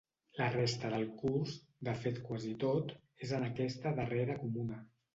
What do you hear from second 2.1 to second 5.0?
quasi tot, és en aquesta darrera comuna.